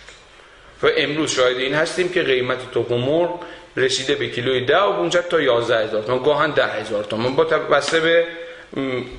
و 0.84 0.89
امروز 0.98 1.32
شاهد 1.32 1.58
این 1.58 1.74
هستیم 1.74 2.10
که 2.10 2.24
قیمت 2.24 2.72
تخم 2.72 2.96
مرغ 2.96 3.39
رسیده 3.79 4.15
به 4.15 4.27
کیلوی 4.27 4.62
10 4.62 4.77
و 4.77 4.93
500 4.93 5.27
تا 5.27 5.41
11 5.41 5.77
هزار 5.77 6.03
تومن 6.03 6.24
گاهن 6.24 6.51
10 6.51 6.65
هزار 6.65 7.03
تومن 7.03 7.36
با 7.36 7.43
بسته 7.43 8.00
به 8.00 8.25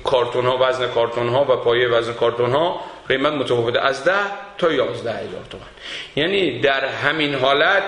کارتون 0.03 0.45
ها 0.45 0.57
وزن 0.61 0.87
کارتون 0.87 1.29
ها 1.29 1.41
و 1.41 1.55
پایه 1.55 1.87
وزن 1.87 2.13
کارتون 2.13 2.51
ها 2.51 2.81
قیمت 3.07 3.33
متفاوته. 3.33 3.79
از 3.79 4.03
10 4.03 4.13
تا 4.57 4.71
11 4.71 5.11
هزار 5.11 5.45
تومن 5.49 5.63
یعنی 6.15 6.59
در 6.59 6.85
همین 6.85 7.35
حالت 7.35 7.83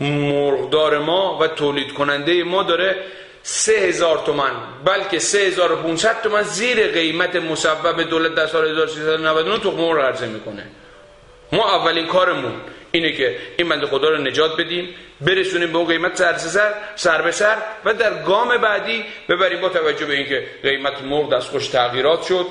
مرغدار 0.00 0.98
ما 0.98 1.38
و 1.38 1.46
تولید 1.46 1.92
کننده 1.92 2.44
ما 2.44 2.62
داره 2.62 2.96
سه 3.42 3.72
هزار 3.72 4.22
تومن 4.26 4.50
بلکه 4.84 5.18
سه 5.18 5.38
هزار 5.38 5.72
و 5.72 5.96
تومن 6.22 6.42
زیر 6.42 6.92
قیمت 6.92 7.36
مسبب 7.36 8.02
دولت 8.02 8.34
در 8.34 8.46
سال 8.46 8.68
1399 8.68 9.58
تخم 9.58 9.76
مرغ 9.76 9.98
عرضه 9.98 10.26
می‌کنه. 10.26 10.66
ما 11.52 11.76
اولین 11.76 12.06
کارمون 12.06 12.52
اینه 12.92 13.12
که 13.12 13.36
این 13.56 13.68
بنده 13.68 13.86
خدا 13.86 14.08
رو 14.08 14.16
نجات 14.18 14.56
بدیم 14.60 14.94
برسونیم 15.20 15.72
به 15.72 15.78
اون 15.78 15.86
قیمت 15.86 16.16
سر 16.16 16.36
سر 16.36 16.74
سر 16.94 17.22
به 17.22 17.30
سر 17.30 17.56
و 17.84 17.94
در 17.94 18.22
گام 18.22 18.56
بعدی 18.56 19.04
ببریم 19.28 19.60
با 19.60 19.68
توجه 19.68 20.06
به 20.06 20.14
اینکه 20.14 20.46
قیمت 20.62 21.02
مرغ 21.02 21.32
دستخوش 21.32 21.68
تغییرات 21.68 22.22
شد. 22.22 22.46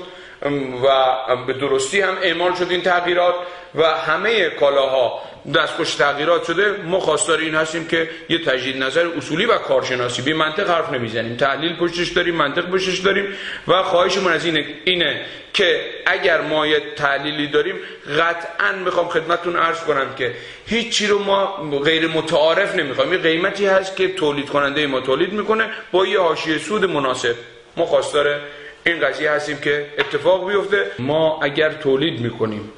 و 0.84 1.46
به 1.48 1.54
درستی 1.54 2.02
هم 2.02 2.18
اعمال 2.22 2.56
شد 2.56 2.68
این 2.70 2.82
تغییرات 2.82 3.36
و 3.76 3.84
همه 3.84 4.50
کالاها 4.50 5.22
دستخوش 5.56 5.96
تغییرات 5.96 6.46
شده. 6.46 6.72
ما 6.72 7.00
خواستار 7.00 7.38
این 7.38 7.56
هستیم 7.56 7.88
که 7.88 8.10
یه 8.30 8.38
تجدید 8.38 8.84
نظر 8.84 9.08
اصولی 9.18 9.46
و 9.46 9.58
کارشناسی 9.58 10.22
بی 10.22 10.34
منطق 10.34 10.70
حرف 10.70 10.94
نمی‌زنیم. 10.94 11.38
تحلیل 11.38 11.76
پشتش 11.76 12.10
داریم 12.10 12.36
منطق 12.36 12.70
پشتش 12.70 12.98
داریم 12.98 13.26
و 13.68 13.84
خواهشمون 13.84 14.34
از 14.34 14.46
اینه, 14.46 14.66
اینه 14.86 15.26
که 15.54 15.82
اگر 16.06 16.42
ما 16.42 16.68
یه 16.68 16.82
تحلیلی 16.96 17.48
داریم 17.48 17.76
قطعا 18.20 18.72
می‌خوام 18.86 19.10
خدمتتون 19.10 19.56
عرض 19.56 19.84
کنم 19.84 20.16
که 20.18 20.34
هیچی 20.68 21.08
رو 21.08 21.20
ما 21.20 21.46
غیر 21.84 22.08
متعارف 22.08 22.76
نمی‌خوام. 22.76 23.14
یه 23.14 23.20
قیمتی 23.20 23.66
هست 23.66 23.96
که 23.96 24.08
تولید 24.08 24.50
کننده 24.50 24.88
ما 24.88 25.00
تولید 25.00 25.34
می‌کنه 25.34 25.70
با 25.92 26.06
یه 26.06 26.20
حاشیه 26.20 26.58
سود 26.58 26.86
مناسب. 26.86 27.36
ما 27.78 27.86
خواستار 27.86 28.40
این 28.86 29.00
قضیه 29.00 29.32
هستیم 29.32 29.58
که 29.58 29.86
اتفاق 29.98 30.48
بیفته. 30.48 30.92
ما 31.00 31.40
اگر 31.42 31.70
تولید 31.74 32.20
می‌کنیم 32.20 32.72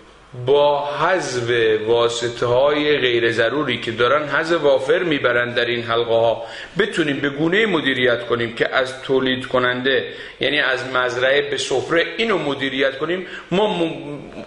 با 0.46 0.86
حذف 0.86 1.52
واسطه 1.88 2.46
های 2.46 2.98
غیر 2.98 3.32
ضروری 3.32 3.78
که 3.82 3.92
دارن 3.92 4.28
حذف 4.28 4.62
وافر 4.62 5.00
می‌برند 5.00 5.56
در 5.56 5.66
این 5.66 5.84
حلقه 5.84 6.14
ها 6.14 6.44
بتونیم 6.80 7.20
به 7.20 7.30
گونه 7.30 7.66
مدیریت 7.66 8.26
کنیم 8.26 8.56
که 8.56 8.76
از 8.76 9.02
تولید 9.02 9.46
کننده 9.46 10.14
یعنی 10.40 10.60
از 10.60 10.86
مزرعه 10.94 11.50
به 11.50 11.58
سفره 11.58 12.06
اینو 12.18 12.38
مدیریت 12.38 12.98
کنیم 12.98 13.28
ما 13.52 13.92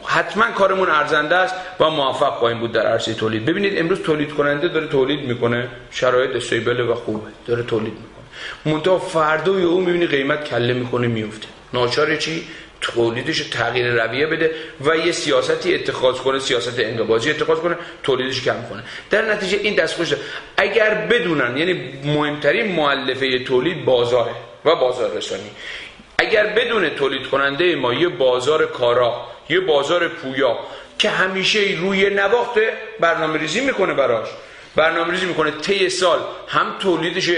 حتما 0.07 0.45
کارمون 0.51 0.91
ارزنده 0.91 1.37
است 1.37 1.55
و 1.81 1.91
موفق 1.91 2.33
خواهیم 2.33 2.59
بود 2.59 2.73
در 2.73 2.87
عرصه 2.87 3.15
تولید. 3.15 3.45
ببینید 3.45 3.79
امروز 3.79 4.03
تولید 4.03 4.33
کننده 4.33 4.69
داره 4.69 4.87
تولید 4.87 5.21
می‌کنه 5.21 5.69
شرایط 5.91 6.37
استیبل 6.37 6.81
و 6.81 6.95
خوبه 6.95 7.31
داره 7.47 7.63
تولید 7.63 7.93
می‌کنه. 7.93 8.20
منتها 8.65 8.99
فردا 8.99 9.53
او 9.53 9.81
می‌بینی 9.81 10.07
قیمت 10.07 10.49
کله 10.49 10.73
می‌کنه 10.73 11.07
میفته 11.07 11.49
ناچار 11.73 12.17
چی؟ 12.17 12.47
تولیدش 12.81 13.41
تغییر 13.41 14.05
رویه 14.05 14.27
بده 14.27 14.55
و 14.81 14.97
یه 14.97 15.13
سیاستی 15.13 15.75
اتخاذ 15.75 16.17
کنه 16.17 16.39
سیاست 16.39 16.79
انقباضی 16.79 17.31
اتخاذ 17.31 17.59
کنه 17.59 17.77
تولیدش 18.03 18.45
کم 18.45 18.63
کنه. 18.71 18.83
در 19.11 19.33
نتیجه 19.33 19.59
این 19.63 19.75
دستخوش 19.75 20.15
اگر 20.57 20.95
بدونن 20.95 21.57
یعنی 21.57 22.01
مهمترین 22.05 22.73
معلفه 22.73 23.39
تولید 23.39 23.85
بازاره 23.85 24.33
و 24.65 24.77
بازار 24.77 25.17
رسانی 25.17 25.51
اگر 26.19 26.47
بدون 26.47 26.89
تولید 26.89 27.27
کننده 27.27 27.77
ما 27.77 27.95
یه 27.95 28.09
بازار 28.09 28.67
کارا 28.67 29.27
یه 29.49 29.61
بازار 29.61 30.09
پویا 30.09 30.59
که 30.99 31.11
همیشه 31.11 31.61
روی 31.81 32.11
نواخت 32.11 32.59
برنامه 33.01 33.39
ریزی 33.39 33.61
می‌کنه 33.61 33.95
براش 33.95 34.29
برنامه 34.77 35.11
ریزی 35.11 35.27
می‌کنه. 35.27 35.51
طی 35.51 35.89
سال 35.89 36.19
هم 36.49 36.75
تولیدش 36.79 37.31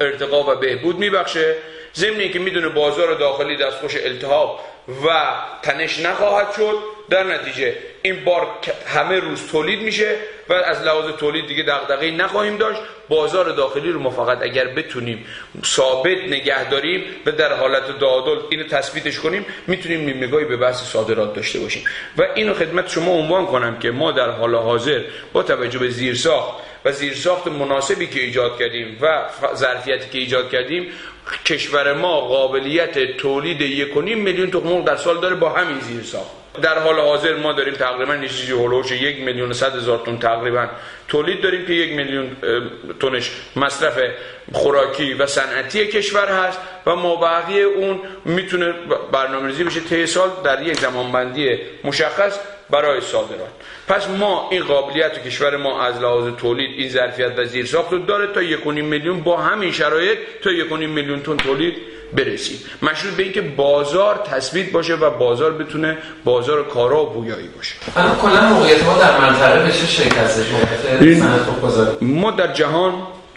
ارتقا 0.00 0.52
و 0.52 0.56
بهبود 0.56 0.98
میبخشه. 0.98 1.54
ضمن 1.94 2.28
که 2.28 2.38
می‌دونه 2.38 2.68
بازار 2.68 3.14
داخلی 3.14 3.56
دستخوش 3.56 3.96
التهاب 3.96 4.60
و 5.06 5.34
تنش 5.62 6.00
نخواهد 6.00 6.52
شد. 6.56 6.74
در 7.10 7.22
نتیجه 7.24 7.76
این 8.02 8.24
بار 8.24 8.46
همه 8.86 9.20
روز 9.20 9.50
تولید 9.50 9.82
میشه 9.82 10.16
و 10.48 10.52
از 10.52 10.82
لحاظ 10.82 11.04
تولید 11.18 11.46
دیگه 11.46 11.62
دغدغه‌ای 11.62 12.10
نخواهیم 12.10 12.56
داشت. 12.56 12.80
بازار 13.08 13.50
داخلی 13.50 13.90
رو 13.90 14.00
ما 14.00 14.10
فقط 14.10 14.42
اگر 14.42 14.66
بتونیم 14.66 15.26
ثابت 15.64 16.18
نگه 16.18 16.70
داریم 16.70 17.04
و 17.26 17.32
در 17.32 17.52
حالت 17.52 17.98
تعادل 18.00 18.42
اینو 18.50 18.64
تثبیتش 18.64 19.18
کنیم 19.18 19.46
می‌تونیم 19.66 20.08
نگاهی 20.08 20.44
به 20.44 20.56
بحث 20.56 20.82
صادرات 20.82 21.34
داشته 21.34 21.58
باشیم. 21.58 21.84
و 22.18 22.22
اینو 22.34 22.54
خدمت 22.54 22.90
شما 22.90 23.12
عنوان 23.12 23.46
کنم 23.46 23.78
که 23.78 23.90
ما 23.90 24.12
در 24.12 24.30
حال 24.30 24.54
حاضر 24.54 25.00
با 25.32 25.42
توجه 25.42 25.78
به 25.78 25.88
زیرساخت 25.88 26.67
و 26.84 26.92
زیرساخت 26.92 27.46
مناسبی 27.46 28.06
که 28.06 28.20
ایجاد 28.20 28.58
کردیم 28.58 28.98
و 29.00 29.24
ظرفیتی 29.54 30.10
که 30.10 30.18
ایجاد 30.18 30.50
کردیم 30.50 30.86
کشور 31.46 31.92
ما 31.92 32.20
قابلیت 32.20 33.16
تولید 33.16 33.60
یک 33.60 33.96
میلیون 33.96 34.50
تخم 34.50 34.84
در 34.84 34.96
سال 34.96 35.20
داره 35.20 35.34
با 35.34 35.48
همین 35.48 35.80
زیر 35.80 36.02
ساخت. 36.02 36.38
در 36.62 36.78
حال 36.78 37.00
حاضر 37.00 37.34
ما 37.34 37.52
داریم 37.52 37.74
تقریبا 37.74 38.26
چیزی 38.26 38.52
هولوش 38.52 38.90
یک 38.90 39.20
میلیون 39.20 39.52
صد 39.52 39.76
هزار 39.76 40.02
تن 40.06 40.18
تقریبا 40.18 40.68
تولید 41.08 41.40
داریم 41.40 41.66
که 41.66 41.72
یک 41.72 41.92
میلیون 41.92 42.36
تنش 43.00 43.30
مصرف 43.56 43.98
خوراکی 44.52 45.14
و 45.14 45.26
صنعتی 45.26 45.86
کشور 45.86 46.28
هست 46.28 46.58
و 46.86 46.96
مابقی 46.96 47.62
اون 47.62 48.00
می‌تونه 48.24 48.74
برنامه‌ریزی 49.12 49.64
بشه. 49.64 49.80
طی 49.80 50.06
سال 50.06 50.30
در 50.44 50.62
یک 50.62 50.80
زمانبندی 50.80 51.58
مشخص 51.84 52.38
برای 52.70 53.00
صادرات. 53.00 53.50
پس 53.88 54.08
ما 54.08 54.48
این 54.50 54.64
قابلیت 54.64 55.24
کشور 55.24 55.56
ما 55.56 55.82
از 55.82 56.00
لحاظ 56.00 56.34
تولید 56.36 56.70
این 56.78 56.88
ظرفیت 56.88 57.38
و 57.38 57.44
زیر 57.44 57.66
ساخت 57.66 57.92
رو 57.92 57.98
داره 57.98 58.26
تا 58.32 58.40
1.5 58.42 58.66
میلیون 58.66 59.20
با 59.20 59.36
همین 59.36 59.72
شرایط 59.72 60.18
تا 60.42 60.50
1.5 60.50 60.72
میلیون 60.72 61.22
تن 61.22 61.36
تولید 61.36 61.74
برسیم. 62.12 62.58
مشروط 62.82 63.14
به 63.14 63.22
اینکه 63.22 63.40
بازار 63.40 64.16
تثبیت 64.16 64.72
باشه 64.72 64.94
و 64.94 65.10
بازار 65.10 65.52
بتونه 65.52 65.98
بازار 66.24 66.64
کارا 66.64 67.06
و 67.06 67.10
بویایی 67.10 67.48
باشه. 67.48 67.74
کلا 68.22 68.48
موقعیت 68.48 68.84
ما 68.84 68.98
در 68.98 69.20
منطقه 69.20 69.72
شکل 69.72 70.16
هستش؟ 70.16 70.46
ما 72.00 72.30
در 72.30 72.52
جهان 72.52 72.94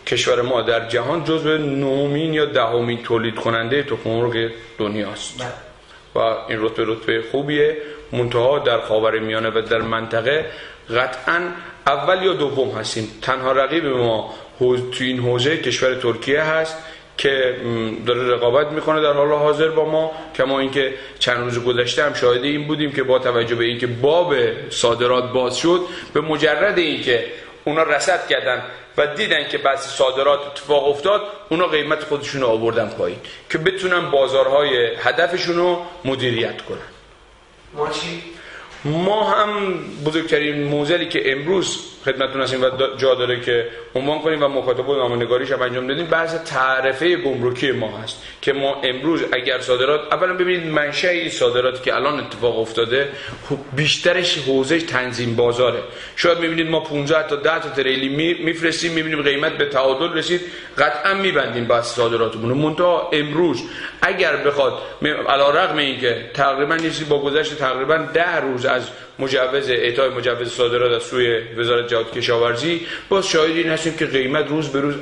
کشور 0.08 0.42
ما 0.42 0.62
در 0.62 0.88
جهان 0.88 1.24
جزو 1.24 1.58
نومین 1.58 2.34
یا 2.34 2.46
دهمین 2.46 3.04
تولید 3.04 3.36
کننده 3.36 3.84
تخم 3.84 4.10
مرغ 4.10 4.50
دنیاست. 4.78 5.38
بله. 5.40 5.48
و 6.16 6.20
این 6.20 6.58
رتبه 6.62 6.84
رتبه 6.88 7.24
خوبیه. 7.32 7.78
منتها 8.14 8.60
در 8.60 8.80
خاور 8.80 9.20
میانه 9.20 9.50
و 9.50 9.62
در 9.62 9.82
منطقه 9.82 10.46
قطعا 10.96 11.42
اول 11.88 12.24
یا 12.24 12.34
دوم 12.34 12.72
هستیم. 12.72 13.08
تنها 13.22 13.52
رقیب 13.52 13.86
ما 13.86 14.34
تو 14.60 15.04
این 15.04 15.20
حوزه 15.20 15.58
کشور 15.58 15.96
ترکیه 15.96 16.42
هست 16.42 16.78
که 17.18 17.56
داره 18.06 18.30
رقابت 18.30 18.68
می‌کنه 18.68 19.02
در 19.02 19.14
حال 19.14 19.32
حاضر 19.32 19.70
با 19.70 19.86
ما 19.86 20.12
کما 20.36 20.60
اینکه 20.60 20.94
چند 21.20 21.38
روز 21.38 21.64
گذشته 21.64 22.04
هم 22.04 22.14
شاهد 22.14 22.44
این 22.44 22.68
بودیم 22.68 22.92
که 22.92 23.04
با 23.04 23.20
توجه 23.20 23.56
به 23.56 23.66
اینکه 23.66 23.88
باب 23.88 24.36
صادرات 24.70 25.34
باز 25.34 25.58
شد 25.58 25.82
به 26.14 26.22
مجرد 26.22 26.78
اینکه 26.78 27.26
اونا 27.64 27.84
رسد 27.84 28.28
کردن 28.28 28.64
و 28.98 29.08
دیدن 29.08 29.48
که 29.48 29.58
بعضی 29.58 29.90
صادرات 29.90 30.40
اتفاق 30.48 30.88
افتاد 30.88 31.22
اونا 31.50 31.68
قیمت 31.68 32.04
خودشون 32.04 32.42
رو 32.42 32.48
آوردن 32.48 32.90
پایین 32.90 33.20
که 33.50 33.58
بتونن 33.58 34.12
بازارهای 34.12 34.96
هدفشون 34.96 35.56
رو 35.56 35.82
مدیریت 36.06 36.62
کنن. 36.62 37.01
ما 37.74 37.90
چی؟ 37.90 38.24
ما 38.86 39.30
هم 39.30 39.78
بزرگترین 40.06 40.64
موزلی 40.64 41.10
که 41.10 41.32
امروز 41.32 41.80
خدمتتون 42.06 42.42
هستیم 42.42 42.62
و 42.64 42.70
جا 42.98 43.16
داره 43.16 43.40
که 43.40 43.68
عنوان 43.96 44.20
کنیم 44.20 44.44
و 44.44 44.48
مکاتبه 44.48 44.84
و 44.84 44.96
نامه‌نگاریش 44.96 45.52
هم 45.52 45.62
انجام 45.62 45.88
بدیم 45.88 46.06
بحث 46.06 46.36
تعرفه 46.36 47.16
گمرکی 47.16 47.72
ما 47.72 47.98
هست 47.98 48.24
که 48.42 48.54
ما 48.54 48.82
امروز 48.84 49.24
اگر 49.32 49.60
صادرات 49.60 50.14
اولا 50.14 50.34
ببینید 50.34 50.68
منشأ 50.68 51.08
این 51.08 51.30
صادراتی 51.30 51.84
که 51.84 51.96
الان 51.96 52.20
اتفاق 52.20 52.60
افتاده 52.60 53.10
خب 53.50 53.58
بیشترش 53.76 54.38
حوزه 54.38 54.80
تنظیم 54.80 55.36
بازاره. 55.36 55.80
شاید 56.16 56.40
می‌بینید 56.40 56.70
ما 56.70 56.80
15 56.80 57.28
تا 57.28 57.36
10 57.36 57.60
تا 57.60 57.70
تریلی 57.70 58.36
میفرستیم 58.44 58.92
می‌بینیم 58.92 59.22
قیمت 59.22 59.52
به 59.52 59.66
تعادل 59.66 60.14
رسید 60.14 60.42
قطعا 60.78 61.14
میبندیم 61.14 61.66
بحث 61.66 61.96
صادراتمون. 61.96 62.58
منتها 62.58 63.10
امروز 63.14 63.64
اگر 64.02 64.36
بخواد 64.36 64.74
علی 65.30 65.44
رغم 65.58 65.78
اینکه 65.78 66.30
تقریبا 66.34 66.76
نیستی 66.76 67.06
با 67.06 67.22
گذشت 67.22 67.58
تقریبا 67.58 67.98
10 67.98 68.36
روز 68.36 68.66
از 68.66 68.90
مجوز 69.22 69.70
اعطای 69.70 70.10
مجوز 70.10 70.54
صادرات 70.54 70.92
از 70.92 71.04
سوی 71.04 71.40
وزارت 71.58 71.88
جهاد 71.88 72.12
کشاورزی. 72.12 72.88
باز 73.10 73.28
شاهد 73.28 73.52
این 73.52 73.70
هستیم 73.70 73.98
که 73.98 74.06
قیمت 74.06 74.48
روز 74.48 74.70
به 74.70 74.82
روز 74.82 74.96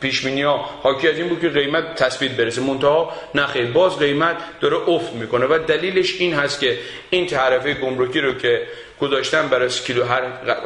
پیش 0.00 0.26
ها 0.26 0.70
حاکی 0.82 1.08
از 1.08 1.18
این 1.18 1.28
بود 1.28 1.40
که 1.40 1.48
قیمت 1.48 1.94
تثبیت 1.94 2.32
برسه. 2.32 2.60
منتها 2.60 3.12
نخیر. 3.34 3.66
باز 3.66 3.98
قیمت 3.98 4.36
داره 4.60 4.76
افت 4.76 5.12
می‌کنه 5.12 5.46
و 5.46 5.58
دلیلش 5.66 6.20
این 6.20 6.34
هست 6.34 6.60
که 6.60 6.78
این 7.10 7.26
تعرفه 7.26 7.74
گمرکی 7.74 8.20
رو 8.20 8.32
که 8.32 8.62
گذاشتن 9.00 9.48
برای 9.48 9.68
کیلو 9.68 10.04
هر, 10.04 10.22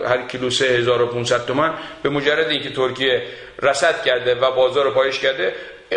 هر 0.09 0.27
کیلو 0.29 0.51
3500 0.51 1.47
تومان 1.47 1.75
به 2.03 2.09
مجرد 2.09 2.49
اینکه 2.49 2.71
ترکیه 2.71 3.23
رصد 3.63 4.03
کرده 4.05 4.35
و 4.35 4.51
بازار 4.51 4.85
رو 4.85 4.91
پایش 4.91 5.19
کرده 5.19 5.55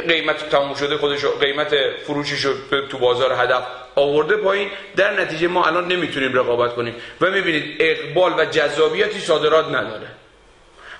قیمت 0.08 0.50
تموم 0.50 0.76
شده 0.76 0.98
خودش 0.98 1.26
قیمت 1.26 1.76
فروشش 2.04 2.46
رو 2.46 2.82
تو 2.90 2.98
بازار 2.98 3.34
هدف 3.34 3.64
آورده 3.96 4.38
پایین 4.38 4.70
در 4.96 5.22
نتیجه 5.22 5.48
ما 5.48 5.66
الان 5.66 5.88
نمی‌تونیم 5.88 6.34
رقابت 6.34 6.76
کنیم. 6.76 6.96
و 7.22 7.32
می‌بینید 7.32 7.76
اقبال 7.80 8.34
و 8.38 8.46
جذابیتی 8.46 9.20
صادرات 9.20 9.68
نداره. 9.68 10.08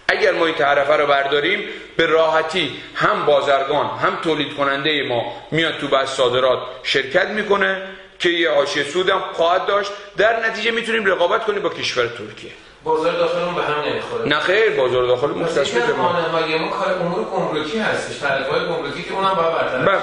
اگر 0.08 0.32
ما 0.32 0.46
این 0.46 0.56
تعرفه 0.56 0.94
رو 0.94 1.08
برداریم 1.08 1.64
به 1.98 2.06
راحتی 2.06 2.72
هم 2.96 3.26
بازرگان 3.26 3.86
هم 3.86 4.18
تولید 4.24 4.56
کننده 4.56 5.04
ما 5.10 5.34
میاد 5.52 5.78
تو 5.78 5.88
بس 5.88 6.10
صادرات 6.10 6.60
شرکت 6.84 7.28
می‌کنه 7.28 7.82
که 8.20 8.30
یه 8.30 8.50
آشی 8.50 8.84
سودم 8.84 9.22
خواهد 9.34 9.66
داشت. 9.66 9.92
در 10.18 10.50
نتیجه 10.50 10.72
می‌تونیم 10.72 11.06
رقابت 11.06 11.46
کنیم 11.46 11.62
با 11.62 11.70
کشور 11.70 12.08
ترکیه. 12.08 12.52
بازار 12.84 13.14
داخلمون 13.14 13.56
به 13.56 13.62
هم 13.62 13.82
نمی‌خوره. 13.90 14.26
نه 14.26 14.40
خیر 14.40 14.70
بازار 14.70 15.06
داخل 15.08 15.28
مختص 15.28 15.72
به 15.72 15.94
ما 15.94 16.12
ما 16.60 16.70
کار 16.70 16.94
امور 16.94 17.24
گمرکی 17.24 17.80
هستش؟ 17.80 18.18
تعرفه‌های 18.18 18.66
گمرکی 18.66 19.04
که 19.04 19.14
اونم 19.14 19.34
باید 19.34 19.55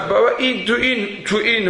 بابا 0.09 0.31
این 0.39 0.67
تو 0.67 0.75
این 0.75 1.25
تو 1.25 1.37
این 1.37 1.69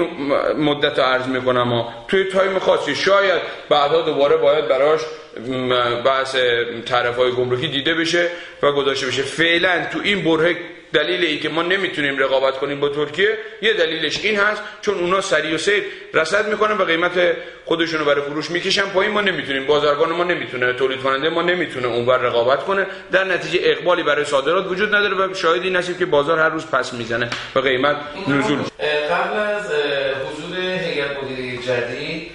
مدت 0.59 0.99
عرض 0.99 1.27
می‌کنم 1.27 1.63
ما 1.63 1.95
توی 2.09 2.25
تایم 2.25 2.59
خاصی 2.59 2.95
شاید 2.95 3.43
بعدا 3.69 4.03
دوباره 4.03 4.37
باید 4.37 4.69
براش 4.69 5.01
بحث 6.05 6.37
تعرفه 6.87 7.23
های 7.23 7.33
گمرکی 7.33 7.69
دیده 7.69 7.95
بشه 7.95 8.29
و 8.63 8.73
گذاشته 8.73 9.07
بشه. 9.07 9.23
فعلا 9.23 9.87
تو 9.93 9.99
این 10.03 10.25
بره 10.25 10.57
دلیل 10.93 11.25
ای 11.25 11.39
که 11.39 11.49
ما 11.49 11.63
نمی‌تونیم 11.63 12.19
رقابت 12.19 12.59
کنیم 12.59 12.81
با 12.81 12.89
ترکیه 12.89 13.39
یه 13.63 13.73
دلیلش 13.73 14.25
این 14.25 14.39
هست 14.39 14.63
چون 14.83 14.99
اونا 14.99 15.21
سری 15.21 15.55
و 15.55 15.59
سیر 15.59 15.83
رصد 16.15 16.49
می‌کنن 16.49 16.79
و 16.79 16.85
قیمت 16.85 17.13
خودشونو 17.65 18.05
رو 18.05 18.11
برای 18.11 18.23
فروش 18.23 18.51
می‌کشن 18.51 18.83
پایین. 18.83 19.13
ما 19.13 19.21
نمی‌تونیم 19.21 19.67
بازرگان 19.67 20.13
ما 20.13 20.25
نمی‌تونه 20.25 20.73
تولید 20.73 21.01
کننده 21.01 21.29
ما 21.29 21.43
نمی‌تونه 21.43 21.87
اونور 21.87 22.19
رقابت 22.19 22.65
کنه. 22.65 22.87
در 23.13 23.25
نتیجه 23.25 23.61
اقبالی 23.63 24.03
برای 24.03 24.25
صادرات 24.25 24.67
وجود 24.67 24.95
نداره 24.95 25.15
و 25.15 25.35
شاهدی 25.35 25.71
نسیم 25.71 25.99
که 25.99 26.07
بازار 26.07 26.39
هر 26.39 26.49
روز 26.49 26.67
پس 26.67 26.93
می‌زنه 26.93 27.31
و 27.55 27.61
قیمت 27.61 27.97
نزول 28.29 28.59
قبل 29.11 29.37
از 29.37 29.67
حضور 30.27 30.59
هیئت 30.59 31.23
مدیره 31.23 31.63
جدید 31.63 32.31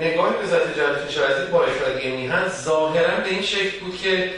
نگاه 0.00 0.34
وزارت 0.42 0.74
تجارت 0.74 1.08
کشاورزی 1.08 1.52
با 1.52 1.64
اتحادیه 1.64 2.10
میهن 2.10 2.48
ظاهرا 2.48 3.16
به 3.24 3.30
این 3.30 3.42
شکل 3.42 3.78
بود 3.80 3.98
که 4.02 4.30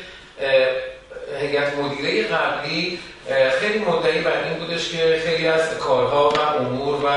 هیئت 1.41 1.79
مدیره 1.79 2.23
قبلی 2.23 2.99
خیلی 3.61 3.79
مدعی 3.79 4.21
بر 4.21 4.45
این 4.45 4.59
بودش 4.59 4.89
که 4.89 5.21
خیلی 5.27 5.47
از 5.47 5.79
کارها 5.79 6.29
و 6.29 6.41
امور 6.41 6.95
و 6.95 7.09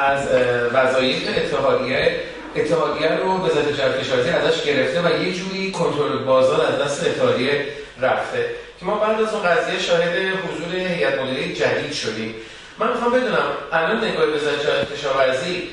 از 0.00 0.28
وظایف 0.72 1.28
اتحادیه 1.36 2.20
اتحادیه 2.56 3.16
رو 3.16 3.46
وزارت 3.46 3.72
تجارت 3.72 4.00
کشاورزی 4.00 4.30
ازش 4.30 4.62
گرفته 4.62 5.00
و 5.02 5.24
یه 5.24 5.32
جوری 5.32 5.72
کنترل 5.72 6.18
بازار 6.18 6.66
از 6.66 6.78
دست 6.78 7.06
اتحادیه 7.06 7.66
رفته 8.00 8.50
که 8.80 8.86
ما 8.86 8.94
بعد 8.94 9.20
از 9.20 9.34
اون 9.34 9.42
قضیه 9.42 9.78
شاهد 9.78 10.14
حضور 10.16 10.74
هیئت 10.74 11.20
مدیره 11.20 11.54
جدید 11.54 11.92
شدیم. 11.92 12.34
من 12.78 12.92
می‌خوام 12.92 13.12
بدونم 13.12 13.48
الان 13.72 14.04
نگاه 14.04 14.24
وزارت 14.26 14.94
کشاورزی 14.94 15.68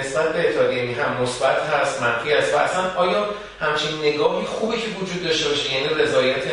نسبت 0.00 0.32
به 0.32 0.48
اتحادیه 0.48 1.02
هم 1.02 1.22
مثبت 1.22 1.56
هست 1.72 2.02
منفی 2.02 2.32
است 2.32 2.54
و 2.54 2.56
اصلا 2.56 2.82
آیا 2.96 3.26
همچین 3.60 3.98
نگاهی 4.02 4.46
خوبه 4.46 4.76
که 4.76 4.88
وجود 5.00 5.24
داشته 5.24 5.48
باشه 5.48 5.74
یعنی 5.74 6.02
رضایت 6.02 6.44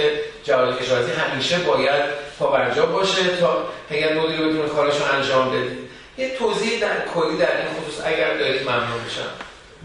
جواد 0.43 0.81
کشاورزی 0.81 1.11
همیشه 1.11 1.57
باید 1.57 2.03
پابرجا 2.39 2.85
باشه 2.85 3.37
تا 3.39 3.57
هیئت 3.89 4.11
مدیره 4.11 4.47
بتونه 4.47 4.69
کارش 4.69 4.93
رو 4.97 5.17
انجام 5.17 5.49
بده 5.49 5.71
یه 6.17 6.37
توضیح 6.37 6.81
در 6.81 7.05
کلی 7.13 7.37
در 7.37 7.57
این 7.57 7.67
خصوص 7.67 8.05
اگر 8.05 8.37
دارید 8.37 8.61
ممنون 8.61 9.03
میشم. 9.05 9.29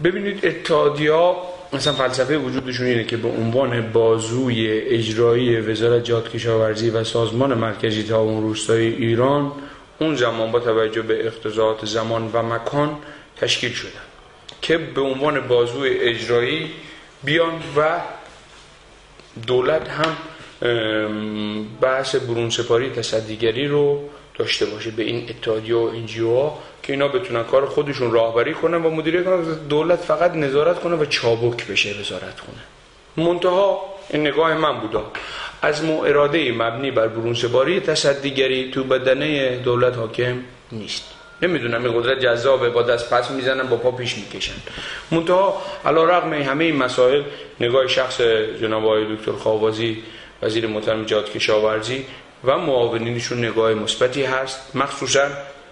ببینید 0.03 0.45
اتحادیه 0.45 1.35
مثلا 1.73 1.93
فلسفه 1.93 2.37
وجودشون 2.37 2.85
اینه 2.85 3.03
که 3.03 3.17
به 3.17 3.27
عنوان 3.27 3.91
بازوی 3.91 4.81
اجرایی 4.81 5.59
وزارت 5.59 6.03
جهاد 6.03 6.31
کشاورزی 6.31 6.89
و 6.89 7.03
سازمان 7.03 7.53
مرکزی 7.53 8.03
تعاون 8.03 8.43
روستایی 8.43 8.95
ایران 8.95 9.51
اون 9.99 10.15
زمان 10.15 10.51
با 10.51 10.59
توجه 10.59 11.01
به 11.01 11.27
اقتضاعات 11.27 11.85
زمان 11.85 12.29
و 12.33 12.43
مکان 12.43 12.97
تشکیل 13.37 13.73
شدن. 13.73 14.09
که 14.61 14.77
به 14.77 15.01
عنوان 15.01 15.47
بازوی 15.47 15.89
اجرایی 15.89 16.71
بیان 17.23 17.63
و 17.77 17.99
دولت 19.47 19.89
هم 19.89 20.15
بحث 21.81 22.15
برون 22.15 22.49
سپاری 22.49 22.89
تصدیگری 22.89 23.67
رو 23.67 24.09
داشته 24.35 24.65
باشه 24.65 24.91
به 24.91 25.03
این 25.03 25.29
اتحادیه 25.29 25.75
و 25.75 25.79
انجیو 25.79 26.49
که 26.83 26.93
اینا 26.93 27.07
بتونن 27.07 27.43
کار 27.43 27.65
خودشون 27.65 28.11
راهبری 28.11 28.53
کنن 28.53 28.85
و 28.85 28.89
مدیریت 28.89 29.25
کنن. 29.25 29.67
دولت 29.69 29.99
فقط 29.99 30.35
نظارت 30.35 30.79
کنه 30.79 30.95
و 30.95 31.05
چابک 31.05 31.67
بشه 31.67 31.95
وزارت 31.99 32.39
کنه 32.39 32.61
منتها 33.25 33.81
این 34.09 34.27
نگاه 34.27 34.53
من 34.53 34.79
بودا. 34.79 35.11
از 35.61 35.83
مو 35.83 36.01
اراده 36.01 36.51
مبنی 36.51 36.91
بر 36.91 37.07
برونسپاری 37.07 37.79
تصدیگری 37.79 38.71
تو 38.71 38.83
بدنه 38.83 39.57
دولت 39.57 39.95
حاکم 39.95 40.37
نیست. 40.71 41.03
نمی‌دونم 41.41 41.85
این 41.85 42.01
قدرت 42.01 42.19
جذابه 42.19 42.69
با 42.69 42.81
دست 42.81 43.13
پس 43.13 43.31
می‌زنن 43.31 43.67
با 43.67 43.77
پا 43.77 43.91
پیش 43.91 44.17
می‌کشن. 44.17 44.53
منتها 45.11 45.61
علا 45.85 46.03
رقم 46.03 46.33
همه 46.33 46.63
این 46.63 46.75
مسائل 46.75 47.23
نگاه 47.59 47.87
شخص 47.87 48.21
جناب 48.61 48.85
آقای 48.85 49.15
دکتر 49.15 49.31
خوابازی 49.31 50.03
وزیر 50.41 50.67
محترم 50.67 51.05
جهاد 51.05 51.31
کشاورزی 51.31 52.05
و 52.43 52.57
معاونینشون 52.57 53.45
نگاه 53.45 53.73
مثبتی 53.73 54.23
هست. 54.23 54.75
مخصوصا 54.75 55.27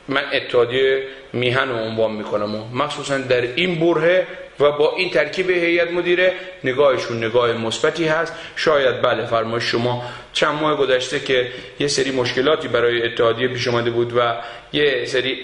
من 0.07 0.23
اتحادیه 0.33 1.03
میهن 1.33 1.69
رو 1.69 1.75
عنوان 1.75 2.11
می‌کنم. 2.11 2.55
و 2.55 2.63
مخصوصا 2.73 3.17
در 3.17 3.41
این 3.41 3.79
بره 3.79 4.27
و 4.59 4.71
با 4.71 4.93
این 4.95 5.09
ترکیب 5.09 5.49
هیئت 5.49 5.91
مدیره 5.91 6.33
نگاهشون 6.63 7.17
نگاه 7.17 7.53
مثبتی 7.53 8.05
هست. 8.05 8.33
شاید 8.55 9.01
بله 9.01 9.25
فرمایش 9.25 9.63
شما 9.63 10.03
چند 10.33 10.61
ماه 10.61 10.77
گذشته 10.77 11.19
که 11.19 11.47
یه 11.79 11.87
سری 11.87 12.11
مشکلاتی 12.11 12.67
برای 12.67 13.03
اتحادیه 13.03 13.47
پیش 13.47 13.67
اومده 13.67 13.89
بود 13.89 14.13
و 14.17 14.35
یه 14.73 15.05
سری 15.05 15.41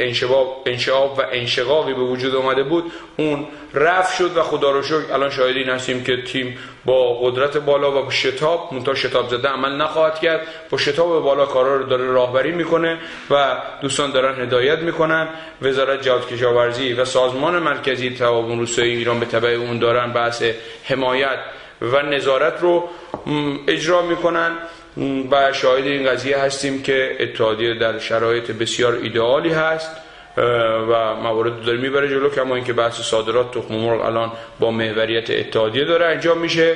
انشعاب 0.66 1.20
و 1.20 1.22
انشقاقی 1.32 1.94
به 1.94 2.02
وجود 2.02 2.36
آمده 2.36 2.64
بود. 2.64 2.92
اون 3.18 3.48
رفت 3.74 4.18
شد 4.18 4.38
و 4.38 4.42
خدا 4.42 4.72
رو 4.72 4.84
شکر 4.84 5.14
الان 5.14 5.30
شاهدین 5.30 5.70
هستیم 5.70 6.04
که 6.04 6.22
تیم 6.22 6.58
با 6.86 7.20
قدرت 7.20 7.58
بالا 7.58 7.92
و 7.92 8.04
با 8.06 8.12
شتاب 8.12 8.70
منتها 8.74 8.96
شتاب 8.96 9.30
زده 9.30 9.48
عمل 9.48 9.76
نخواهد 9.76 10.20
کرد. 10.20 10.48
با 10.70 10.78
شتاب 10.78 11.24
بالا 11.24 11.46
کارا 11.46 11.76
رو 11.78 11.84
داره 11.84 12.06
راهبری 12.06 12.52
می‌کنه 12.52 12.98
و 13.30 13.58
دوستان 13.82 14.12
دارن 14.12 14.42
هدایت 14.42 14.80
می‌کنن. 14.80 15.28
وزارت 15.62 16.02
جهاد 16.02 16.28
کشاورزی 16.28 16.94
و 16.94 17.06
سازمان 17.06 17.60
مرکزی 17.60 18.10
تعاون 18.10 18.60
روستایی 18.60 18.96
ایران 18.96 19.20
به 19.20 19.26
تبع 19.26 19.50
اون 19.50 19.80
دارن 19.80 20.12
بحث 20.12 20.44
حمایت 20.84 21.40
و 21.82 22.02
نظارت 22.02 22.62
رو 22.62 22.90
اجرا 23.68 24.02
می‌کنن. 24.02 24.52
و 25.32 25.54
شاهد 25.54 25.86
این 25.86 26.10
قضیه 26.10 26.38
هستیم 26.38 26.84
که 26.84 27.18
اتحادیه 27.20 27.74
در 27.80 28.00
شرایط 28.00 28.52
بسیار 28.52 28.94
ایدئالی 28.94 29.50
هست. 29.50 29.92
و 30.38 31.16
موارد 31.16 31.66
داره 31.66 31.78
می‌بره 31.78 32.10
جلو 32.10 32.30
کما 32.30 32.56
اینکه 32.56 32.74
بحث 32.74 33.02
صادرات 33.02 33.52
تخم 33.52 33.76
مرغ 33.76 34.06
الان 34.06 34.32
با 34.60 34.72
محوریت 34.72 35.30
اتحادیه 35.30 35.86
داره 35.86 36.06
انجام 36.06 36.38
میشه. 36.38 36.76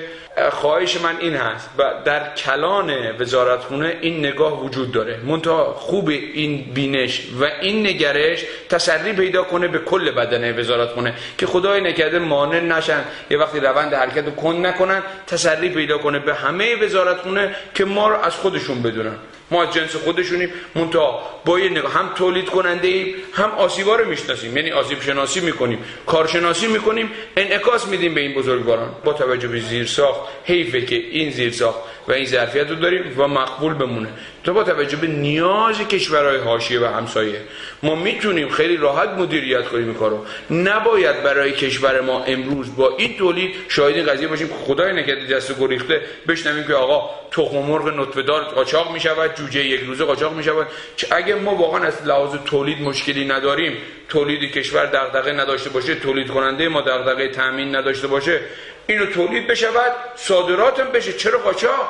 خواهش 0.51 1.01
من 1.01 1.17
این 1.19 1.35
هست 1.35 1.69
و 1.77 1.83
در 2.05 2.33
کلان 2.33 2.91
وزارتخونه 3.19 3.97
این 4.01 4.25
نگاه 4.25 4.65
وجود 4.65 4.91
داره. 4.91 5.19
منتها 5.25 5.73
خوب 5.73 6.09
این 6.09 6.71
بینش 6.73 7.27
و 7.41 7.43
این 7.61 7.87
نگرش 7.87 8.45
تسری 8.69 9.13
پیدا 9.13 9.43
کنه 9.43 9.67
به 9.67 9.79
کل 9.79 10.11
بدنه 10.11 10.53
وزارتخونه 10.53 11.13
که 11.37 11.45
خدای 11.45 11.81
نکرده 11.81 12.19
مانع 12.19 12.59
نشن 12.59 13.03
یه 13.29 13.37
وقتی 13.37 13.59
روند 13.59 13.93
حرکت 13.93 14.25
رو 14.25 14.31
کند 14.31 14.65
نکنن 14.65 15.03
تسری 15.27 15.69
پیدا 15.69 15.97
کنه 15.97 16.19
به 16.19 16.33
همه 16.33 16.75
وزارتخونه 16.75 17.55
که 17.75 17.85
ما 17.85 18.07
رو 18.07 18.15
از 18.15 18.35
خودشون 18.35 18.81
بدونن. 18.81 19.15
ما 19.51 19.65
جنس 19.65 19.95
خودشونیم 19.95 20.49
منتها 20.75 21.21
با 21.45 21.59
یه 21.59 21.69
نگاه 21.69 21.93
هم 21.93 22.09
تولید 22.15 22.45
کننده 22.45 22.87
ایم 22.87 23.15
هم 23.33 23.51
آسیبا 23.51 23.95
رو 23.95 24.05
می‌شناسیم. 24.05 24.57
یعنی 24.57 24.71
آسیب 24.71 25.01
شناسی 25.01 25.39
می‌کنیم 25.39 25.79
کارشناسی 26.05 26.67
می‌کنیم 26.67 27.11
انعکاس 27.37 27.87
میدیم 27.87 28.13
به 28.13 28.21
این 28.21 28.33
بزرگواران. 28.33 28.89
با 29.03 29.13
توجه 29.13 29.47
به 29.47 29.59
زیرساخت 29.59 30.19
حیفه 30.43 30.81
که 30.81 30.95
این 30.95 31.31
زیرساخت 31.31 31.79
و 32.07 32.11
این 32.11 32.25
ظرفیت 32.25 32.69
رو 32.69 32.75
داریم 32.75 33.13
و 33.17 33.27
مقبول 33.27 33.73
بمونه. 33.73 34.09
تو 34.43 34.53
با 34.53 34.63
توجه 34.63 34.97
به 34.97 35.07
نیاز 35.07 35.79
کشورهای 35.79 36.37
حاشیه 36.37 36.79
و 36.79 36.85
همسایه 36.85 37.41
ما 37.83 37.95
می‌تونیم 37.95 38.49
خیلی 38.49 38.77
راحت 38.77 39.09
مدیریت 39.09 39.67
کنیم 39.67 39.93
کارو. 39.93 40.25
نباید 40.51 41.23
برای 41.23 41.51
کشور 41.51 42.01
ما 42.01 42.23
امروز 42.23 42.75
با 42.75 42.95
این 42.97 43.17
تولید 43.17 43.55
شاهد 43.67 43.95
این 43.95 44.05
قضیه 44.05 44.27
باشیم 44.27 44.49
خدای 44.65 44.93
نکرده 44.93 45.35
دست 45.35 45.59
گریخته 45.59 46.01
بشنویم 46.27 46.63
که 46.67 46.73
آقا 46.73 47.09
تخم 47.31 47.57
مرغ 47.57 47.87
نطفه 47.87 48.21
دار 48.21 48.43
قاچاق 48.43 48.93
می‌شود 48.93 49.33
جوجه 49.37 49.65
یک 49.65 49.81
روزه 49.81 50.05
قاچاق 50.05 50.33
می‌شود 50.33 50.67
اگه 51.11 51.35
ما 51.35 51.55
واقعا 51.55 51.83
از 51.83 52.05
لحاظ 52.05 52.35
تولید 52.45 52.81
مشکلی 52.81 53.25
نداریم 53.25 53.77
تولید 54.09 54.51
کشور 54.51 54.85
دغدغه 54.85 55.31
نداشته 55.31 55.69
باشه 55.69 55.95
تولید 55.95 56.27
کننده 56.27 56.67
ما 56.67 56.81
دغدغه 56.81 57.27
تامین 57.27 57.75
نداشته 57.75 58.07
باشه 58.07 58.39
اینو 58.87 59.05
تولید 59.05 59.47
بشود 59.47 59.91
صادراتم 60.15 60.91
بشه. 60.91 61.13
چرا 61.13 61.39
قاچاق؟ 61.39 61.89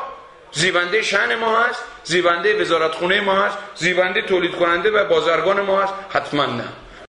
زیونده 0.52 1.02
شن 1.02 1.36
ما 1.36 1.60
هست 1.60 1.84
زیونده 2.04 2.62
وزارتخونه 2.62 3.22
ما 3.22 3.36
هست 3.36 3.58
زیونده 3.76 4.22
تولید 4.22 4.56
کننده 4.56 4.92
و 4.92 5.06
بازرگان 5.06 5.62
ما 5.62 5.82
هست. 5.82 5.94
حتما 6.10 6.46
نه. 6.46 6.64